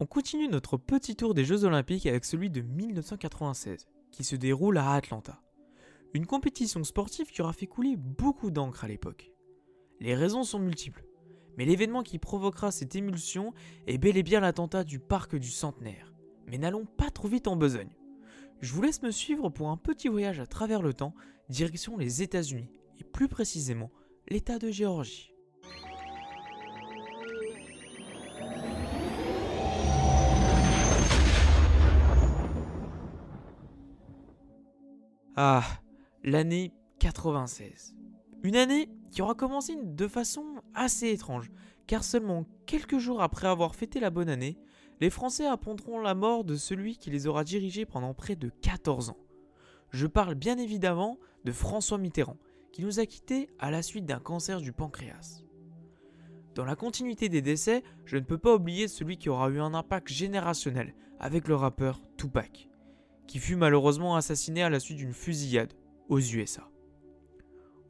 [0.00, 4.76] On continue notre petit tour des Jeux Olympiques avec celui de 1996, qui se déroule
[4.76, 5.40] à Atlanta.
[6.14, 9.30] Une compétition sportive qui aura fait couler beaucoup d'encre à l'époque.
[10.00, 11.04] Les raisons sont multiples,
[11.56, 13.54] mais l'événement qui provoquera cette émulsion
[13.86, 16.12] est bel et bien l'attentat du parc du centenaire.
[16.48, 17.96] Mais n'allons pas trop vite en besogne.
[18.62, 21.14] Je vous laisse me suivre pour un petit voyage à travers le temps,
[21.50, 23.92] direction les États-Unis, et plus précisément
[24.28, 25.33] l'État de Géorgie.
[35.36, 35.64] Ah,
[36.22, 37.96] l'année 96.
[38.44, 41.50] Une année qui aura commencé de façon assez étrange,
[41.88, 44.56] car seulement quelques jours après avoir fêté la bonne année,
[45.00, 49.10] les Français apprendront la mort de celui qui les aura dirigés pendant près de 14
[49.10, 49.18] ans.
[49.90, 52.38] Je parle bien évidemment de François Mitterrand,
[52.70, 55.42] qui nous a quittés à la suite d'un cancer du pancréas.
[56.54, 59.74] Dans la continuité des décès, je ne peux pas oublier celui qui aura eu un
[59.74, 62.68] impact générationnel avec le rappeur Tupac
[63.26, 65.72] qui fut malheureusement assassiné à la suite d'une fusillade
[66.08, 66.68] aux USA.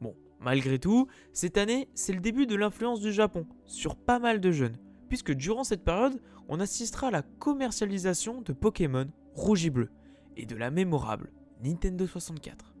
[0.01, 4.39] Bon, malgré tout, cette année, c'est le début de l'influence du Japon sur pas mal
[4.39, 4.77] de jeunes,
[5.09, 9.89] puisque durant cette période, on assistera à la commercialisation de Pokémon rouge et bleu
[10.37, 11.31] et de la mémorable
[11.63, 12.75] Nintendo 64.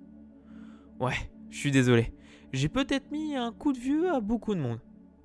[0.99, 2.13] Ouais, je suis désolé,
[2.53, 4.79] j'ai peut-être mis un coup de vieux à beaucoup de monde,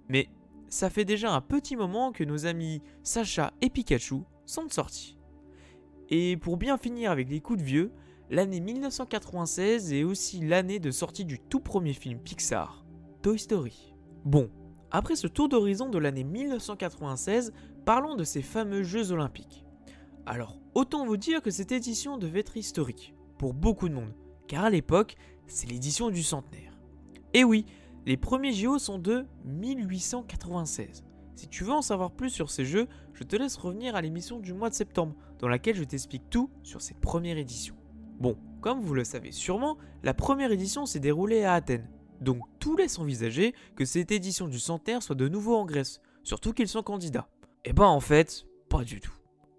[0.08, 0.28] mais
[0.68, 5.19] ça fait déjà un petit moment que nos amis Sacha et Pikachu sont sortis.
[6.10, 7.92] Et pour bien finir avec les coups de vieux,
[8.30, 12.84] l'année 1996 est aussi l'année de sortie du tout premier film Pixar,
[13.22, 13.94] Toy Story.
[14.24, 14.50] Bon,
[14.90, 17.52] après ce tour d'horizon de l'année 1996,
[17.84, 19.64] parlons de ces fameux Jeux olympiques.
[20.26, 24.12] Alors, autant vous dire que cette édition devait être historique, pour beaucoup de monde,
[24.48, 25.14] car à l'époque,
[25.46, 26.76] c'est l'édition du centenaire.
[27.34, 27.66] Et oui,
[28.04, 31.04] les premiers JO sont de 1896.
[31.36, 34.40] Si tu veux en savoir plus sur ces jeux, je te laisse revenir à l'émission
[34.40, 37.74] du mois de septembre, dans laquelle je t'explique tout sur cette première édition.
[38.20, 41.90] Bon, comme vous le savez sûrement, la première édition s'est déroulée à Athènes,
[42.20, 46.52] donc tout laisse envisager que cette édition du centenaire soit de nouveau en Grèce, surtout
[46.52, 47.28] qu'ils sont candidats.
[47.64, 49.14] Eh ben en fait, pas du tout.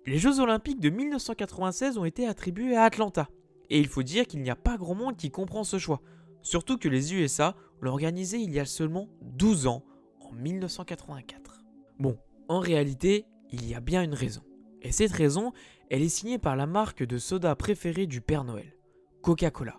[0.05, 3.27] Les Jeux Olympiques de 1996 ont été attribués à Atlanta,
[3.69, 6.01] et il faut dire qu'il n'y a pas grand monde qui comprend ce choix,
[6.43, 9.83] surtout que les USA l'ont organisé il y a seulement 12 ans,
[10.19, 11.63] en 1984.
[11.99, 12.17] Bon,
[12.47, 14.41] en réalité, il y a bien une raison.
[14.81, 15.53] Et cette raison,
[15.89, 18.75] elle est signée par la marque de soda préférée du Père Noël,
[19.21, 19.77] Coca-Cola.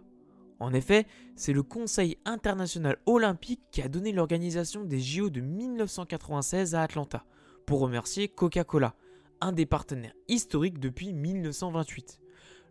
[0.60, 6.76] En effet, c'est le Conseil international olympique qui a donné l'organisation des JO de 1996
[6.76, 7.24] à Atlanta,
[7.66, 8.94] pour remercier Coca-Cola,
[9.40, 12.20] un des partenaires historiques depuis 1928.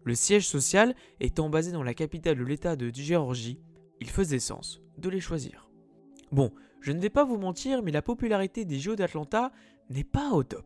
[0.03, 3.59] Le siège social étant basé dans la capitale de l'État de Géorgie,
[3.99, 5.69] il faisait sens de les choisir.
[6.31, 9.51] Bon, je ne vais pas vous mentir, mais la popularité des JO d'Atlanta
[9.89, 10.65] n'est pas au top.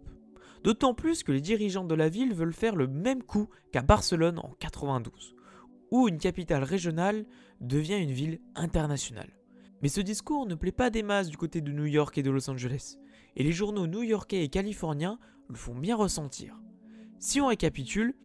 [0.65, 4.39] D'autant plus que les dirigeants de la ville veulent faire le même coup qu'à Barcelone
[4.39, 5.35] en 92,
[5.91, 7.27] où une capitale régionale
[7.61, 9.29] devient une ville internationale.
[9.83, 12.31] Mais ce discours ne plaît pas des masses du côté de New York et de
[12.31, 12.97] Los Angeles,
[13.35, 16.59] et les journaux new-yorkais et californiens le font bien ressentir.
[17.19, 18.15] Si on récapitule,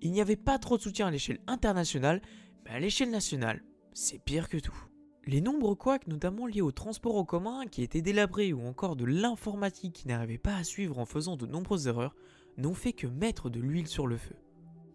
[0.00, 2.22] il n'y avait pas trop de soutien à l'échelle internationale,
[2.64, 3.62] mais à l'échelle nationale,
[3.92, 4.89] c'est pire que tout.
[5.30, 9.04] Les nombreux couacs, notamment liés au transport en commun qui étaient délabrés ou encore de
[9.04, 12.16] l'informatique qui n'arrivait pas à suivre en faisant de nombreuses erreurs,
[12.56, 14.34] n'ont fait que mettre de l'huile sur le feu.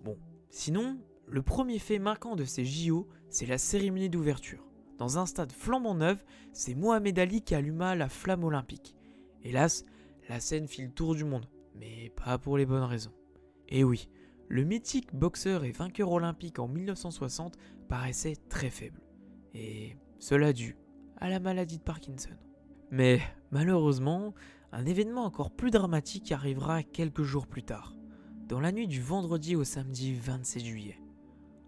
[0.03, 0.17] Bon,
[0.49, 4.67] sinon, le premier fait marquant de ces JO, c'est la cérémonie d'ouverture.
[4.97, 8.93] Dans un stade flambant neuf, c'est Mohamed Ali qui alluma la flamme olympique.
[9.41, 9.85] Hélas,
[10.27, 13.13] la scène fit le tour du monde, mais pas pour les bonnes raisons.
[13.69, 14.09] Et oui,
[14.49, 17.55] le mythique boxeur et vainqueur olympique en 1960
[17.87, 18.99] paraissait très faible.
[19.53, 20.77] Et cela dû
[21.17, 22.35] à la maladie de Parkinson.
[22.91, 23.21] Mais
[23.51, 24.33] malheureusement,
[24.71, 27.95] un événement encore plus dramatique arrivera quelques jours plus tard,
[28.47, 30.99] dans la nuit du vendredi au samedi 27 juillet.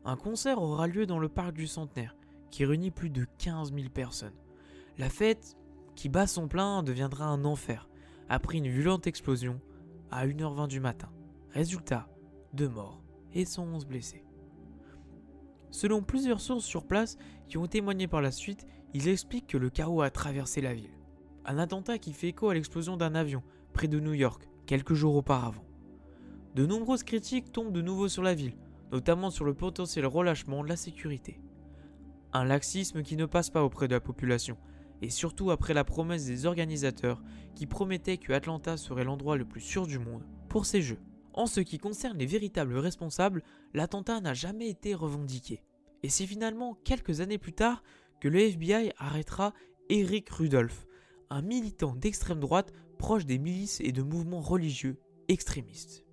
[0.06, 2.16] Un concert aura lieu dans le parc du Centenaire,
[2.52, 4.36] qui réunit plus de 15 000 personnes.
[4.98, 5.58] La fête,
[5.96, 7.90] qui bat son plein, deviendra un enfer,
[8.30, 9.60] après une violente explosion
[10.12, 11.10] à 1h20 du matin.
[11.52, 12.08] Résultat,
[12.54, 13.02] deux morts
[13.34, 14.27] et 111 blessés.
[15.72, 17.18] Selon plusieurs sources sur place
[17.48, 20.90] qui ont témoigné par la suite, ils expliquent que le chaos a traversé la ville.
[21.46, 23.44] Un attentat qui fait écho à l'explosion d'un avion
[23.74, 25.64] près de New York quelques jours auparavant.
[26.56, 28.58] De nombreuses critiques tombent de nouveau sur la ville,
[28.92, 31.40] notamment sur le potentiel relâchement de la sécurité.
[32.34, 34.58] Un laxisme qui ne passe pas auprès de la population,
[35.02, 37.22] et surtout après la promesse des organisateurs
[37.56, 41.00] qui promettaient que Atlanta serait l'endroit le plus sûr du monde pour ces Jeux.
[41.38, 43.44] En ce qui concerne les véritables responsables,
[43.76, 45.62] l'attentat n'a jamais été revendiqué.
[46.02, 47.84] Et c'est finalement quelques années plus tard
[48.20, 49.54] que le FBI arrêtera
[49.90, 50.88] Eric Rudolph,
[51.30, 54.98] un militant d'extrême droite proche des milices et de mouvements religieux
[55.28, 56.04] extrémistes.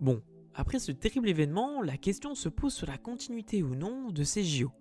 [0.00, 0.20] Bon,
[0.52, 4.42] après ce terrible événement, la question se pose sur la continuité ou non de ces
[4.42, 4.72] JO.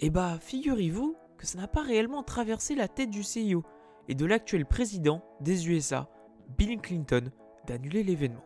[0.00, 3.64] Eh bah, figurez-vous que ça n'a pas réellement traversé la tête du CIO
[4.08, 6.10] et de l'actuel président des USA,
[6.58, 7.30] Bill Clinton,
[7.66, 8.44] d'annuler l'événement.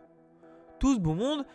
[0.78, 1.46] Tout ce beau monde,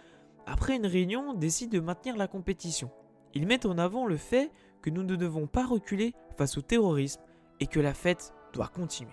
[0.45, 2.91] après une réunion, décide de maintenir la compétition.
[3.33, 4.51] Ils mettent en avant le fait
[4.81, 7.21] que nous ne devons pas reculer face au terrorisme
[7.59, 9.11] et que la fête doit continuer.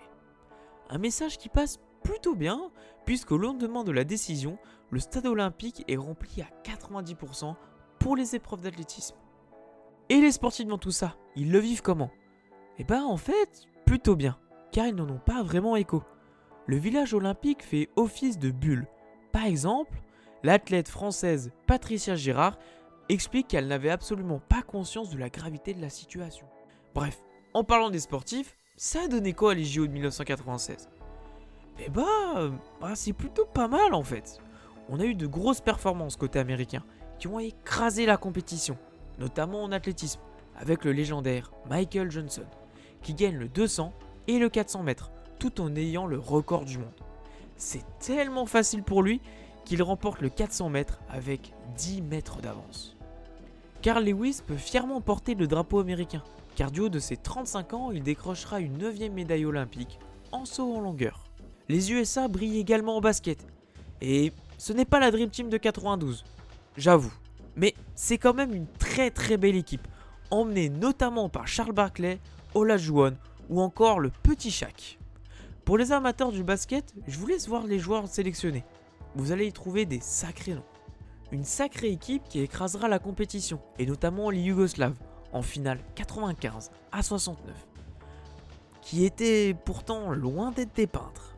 [0.89, 2.71] Un message qui passe plutôt bien,
[3.05, 4.57] puisqu'au lendemain de la décision,
[4.89, 7.55] le stade olympique est rempli à 90%
[7.99, 9.15] pour les épreuves d'athlétisme.
[10.09, 12.09] Et les sportifs dans tout ça, ils le vivent comment?
[12.79, 14.39] Eh ben en fait, plutôt bien,
[14.71, 16.01] car ils n'en ont pas vraiment écho.
[16.65, 18.87] Le village olympique fait office de bulle.
[19.31, 20.01] Par exemple,
[20.43, 22.57] l'athlète française Patricia Girard
[23.09, 26.47] explique qu'elle n'avait absolument pas conscience de la gravité de la situation.
[26.93, 27.19] Bref,
[27.53, 30.89] en parlant des sportifs, ça a donné quoi les JO de 1996
[31.79, 34.39] Eh bah, bah c'est plutôt pas mal en fait.
[34.89, 36.83] On a eu de grosses performances côté américain
[37.19, 38.77] qui ont écrasé la compétition,
[39.19, 40.21] notamment en athlétisme,
[40.55, 42.45] avec le légendaire Michael Johnson,
[43.01, 43.93] qui gagne le 200
[44.27, 47.08] et le 400 mètres, tout en ayant le record du monde.
[47.59, 49.19] C'est tellement facile pour lui
[49.65, 52.95] qu'il remporte le 400 mètres avec 10 mètres d'avance.
[53.81, 56.23] Carl Lewis peut fièrement porter le drapeau américain,
[56.55, 59.99] car du haut de ses 35 ans, il décrochera une 9 médaille olympique
[60.31, 61.25] en saut en longueur.
[61.67, 63.45] Les USA brillent également en basket,
[63.99, 66.23] et ce n'est pas la Dream Team de 92,
[66.77, 67.13] j'avoue,
[67.57, 69.87] mais c'est quand même une très très belle équipe,
[70.31, 72.19] emmenée notamment par Charles Barkley,
[72.53, 73.17] Olajuwon
[73.49, 74.97] ou encore le Petit Shaq.
[75.69, 78.63] Pour les amateurs du basket, je vous laisse voir les joueurs sélectionnés.
[79.13, 80.63] Vous allez y trouver des sacrés noms
[81.31, 84.97] une sacrée équipe qui écrasera la compétition, et notamment les Yougoslaves,
[85.31, 87.53] en finale 95 à 69,
[88.81, 91.35] qui étaient pourtant loin d'être des peintres.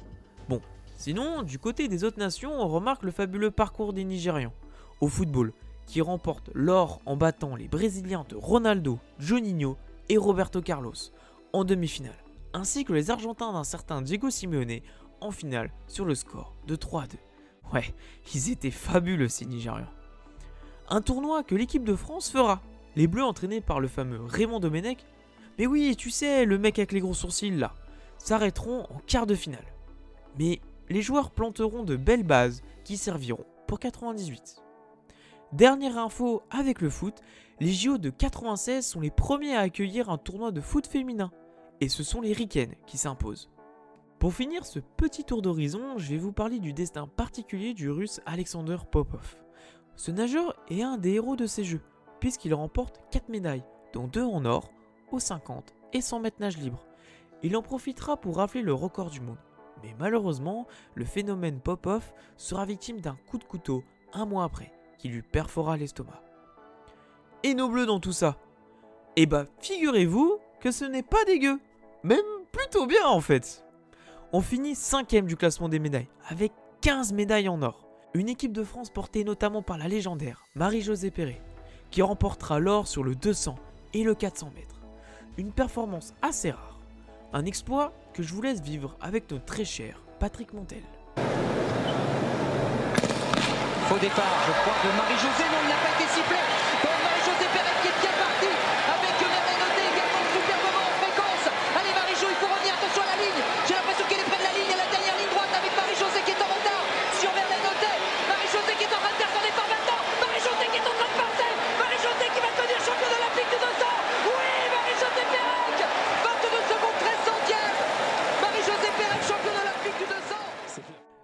[0.47, 0.61] Bon,
[0.95, 4.53] sinon, du côté des autres nations, on remarque le fabuleux parcours des Nigérians,
[5.01, 5.51] au football,
[5.87, 9.75] qui remportent l'or en battant les Brésiliens de Ronaldo, Juninho
[10.07, 10.93] et Roberto Carlos
[11.51, 12.15] en demi-finale,
[12.53, 14.81] ainsi que les Argentins d'un certain Diego Simeone
[15.19, 17.17] en finale sur le score de 3 2.
[17.73, 17.93] Ouais,
[18.33, 19.89] ils étaient fabuleux ces Nigérians.
[20.89, 22.61] Un tournoi que l'équipe de France fera.
[22.95, 25.05] Les Bleus entraînés par le fameux Raymond Domenech.
[25.57, 27.73] Mais oui, tu sais, le mec avec les gros sourcils là.
[28.17, 29.65] S'arrêteront en quart de finale.
[30.37, 30.59] Mais
[30.89, 34.61] les joueurs planteront de belles bases qui serviront pour 98.
[35.53, 37.21] Dernière info avec le foot,
[37.59, 41.31] les JO de 96 sont les premiers à accueillir un tournoi de foot féminin.
[41.81, 43.49] Et ce sont les Riken qui s'imposent.
[44.19, 48.21] Pour finir ce petit tour d'horizon, je vais vous parler du destin particulier du russe
[48.27, 49.35] Alexander Popov.
[49.95, 51.81] Ce nageur est un des héros de ces jeux,
[52.19, 53.63] puisqu'il remporte 4 médailles,
[53.93, 54.71] dont 2 en or,
[55.11, 56.85] aux 50 et 100 mètres nage libre.
[57.41, 59.39] Il en profitera pour rafler le record du monde.
[59.81, 63.83] Mais malheureusement, le phénomène Popov sera victime d'un coup de couteau
[64.13, 66.21] un mois après, qui lui perfora l'estomac.
[67.41, 68.37] Et nos bleus dans tout ça?
[69.15, 71.59] Eh bah, figurez-vous que ce n'est pas dégueu
[72.03, 72.19] Même
[72.51, 73.63] plutôt bien en fait
[74.33, 77.89] on finit 5 du classement des médailles, avec 15 médailles en or.
[78.13, 81.41] Une équipe de France portée notamment par la légendaire Marie-Josée Perret,
[81.89, 83.55] qui remportera l'or sur le 200
[83.93, 84.81] et le 400 mètres.
[85.37, 86.79] Une performance assez rare.
[87.33, 90.83] Un exploit que je vous laisse vivre avec notre très cher Patrick Montel.
[93.93, 96.37] Au départ, je crois, de Marie-Josée, non, il n'a pas été sifflé.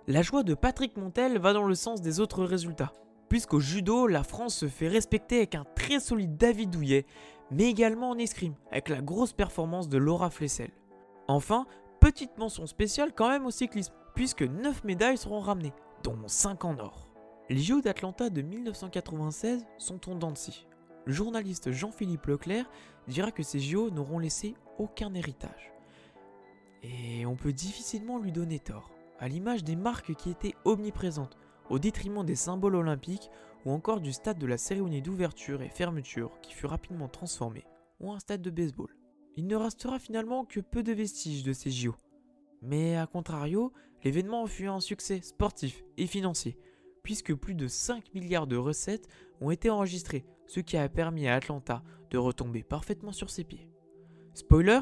[0.09, 2.93] La joie de Patrick Montel va dans le sens des autres résultats,
[3.27, 7.05] puisqu'au judo, la France se fait respecter avec un très solide David Douillet,
[7.51, 10.71] mais également en escrime, avec la grosse performance de Laura Flessel.
[11.27, 11.65] Enfin,
[11.99, 15.73] petite mention spéciale quand même au cyclisme, puisque 9 médailles seront ramenées,
[16.03, 17.09] dont 5 en or.
[17.49, 20.67] Les JO d'Atlanta de 1996 sont en scie.
[21.03, 22.69] Le journaliste Jean-Philippe Leclerc
[23.09, 25.73] dira que ces JO n'auront laissé aucun héritage.
[26.81, 31.37] Et on peut difficilement lui donner tort à l'image des marques qui étaient omniprésentes,
[31.69, 33.29] au détriment des symboles olympiques
[33.65, 37.65] ou encore du stade de la cérémonie d'ouverture et fermeture qui fut rapidement transformé
[37.99, 38.95] en un stade de baseball.
[39.35, 41.95] Il ne restera finalement que peu de vestiges de ces JO.
[42.61, 43.71] Mais à contrario,
[44.03, 46.57] l'événement fut un succès sportif et financier,
[47.03, 49.07] puisque plus de 5 milliards de recettes
[49.41, 53.69] ont été enregistrées, ce qui a permis à Atlanta de retomber parfaitement sur ses pieds.
[54.33, 54.79] Spoiler,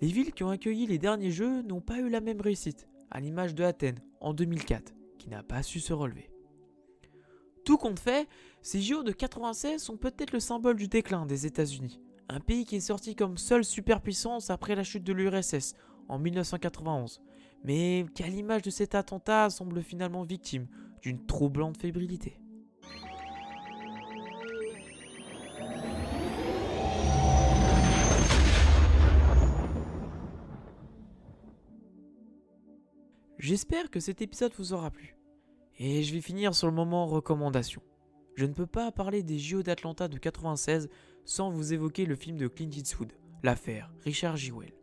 [0.00, 3.20] les villes qui ont accueilli les derniers jeux n'ont pas eu la même réussite, à
[3.20, 6.30] l'image de Athènes en 2004 qui n'a pas su se relever.
[7.64, 8.28] Tout compte fait,
[8.62, 12.76] ces JO de 96 sont peut-être le symbole du déclin des États-Unis, un pays qui
[12.76, 15.74] est sorti comme seule superpuissance après la chute de l'URSS
[16.08, 17.20] en 1991,
[17.64, 20.66] mais qui à l'image de cet attentat semble finalement victime
[21.02, 22.40] d'une troublante fébrilité.
[33.48, 35.16] J'espère que cet épisode vous aura plu.
[35.78, 37.80] Et je vais finir sur le moment recommandation.
[38.34, 40.90] Je ne peux pas parler des JO d'Atlanta de 96
[41.24, 44.74] sans vous évoquer le film de Clint Eastwood, L'affaire, Richard Jewell.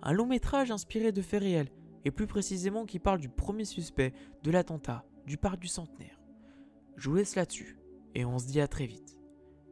[0.00, 1.68] Un long métrage inspiré de faits réels,
[2.06, 4.14] et plus précisément qui parle du premier suspect
[4.44, 6.22] de l'attentat du parc du centenaire.
[6.96, 7.76] Je vous laisse là-dessus,
[8.14, 9.18] et on se dit à très vite.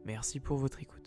[0.05, 0.98] Merci pour votre écoute.